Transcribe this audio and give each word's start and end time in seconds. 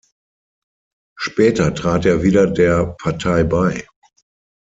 Später 1.15 1.75
trat 1.75 2.07
er 2.07 2.23
wieder 2.23 2.47
der 2.49 2.95
Partei 2.99 3.43
bei. 3.43 3.85